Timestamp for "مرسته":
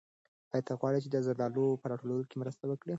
2.41-2.63